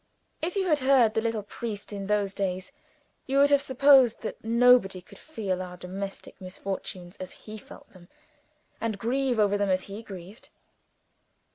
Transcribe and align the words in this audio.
If 0.41 0.55
you 0.55 0.65
had 0.65 0.79
heard 0.79 1.13
the 1.13 1.21
little 1.21 1.43
priest 1.43 1.93
in 1.93 2.07
those 2.07 2.33
days, 2.33 2.71
you 3.27 3.37
would 3.37 3.51
have 3.51 3.61
supposed 3.61 4.21
that 4.21 4.43
nobody 4.43 4.99
could 4.99 5.19
feel 5.19 5.61
our 5.61 5.77
domestic 5.77 6.41
misfortunes 6.41 7.17
as 7.17 7.33
he 7.45 7.59
felt 7.59 7.87
them, 7.91 8.07
and 8.81 8.97
grieve 8.97 9.37
over 9.37 9.59
them 9.59 9.69
as 9.69 9.81
he 9.81 10.01
grieved. 10.01 10.49